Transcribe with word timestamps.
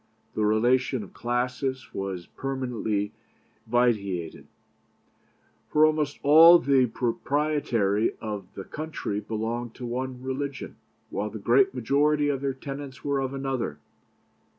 The 0.33 0.43
relation 0.43 1.03
of 1.03 1.13
classes 1.13 1.93
was 1.93 2.25
permanently 2.25 3.11
vitiated; 3.67 4.47
for 5.69 5.85
almost 5.85 6.17
all 6.23 6.57
the 6.57 6.87
proprietary 6.87 8.15
of 8.19 8.47
the 8.55 8.63
country 8.63 9.19
belonged 9.19 9.75
to 9.75 9.85
one 9.85 10.23
religion, 10.23 10.77
while 11.11 11.29
the 11.29 11.37
great 11.37 11.75
majority 11.75 12.29
of 12.29 12.41
their 12.41 12.55
tenants 12.55 13.05
were 13.05 13.19
of 13.19 13.31
another. 13.35 13.77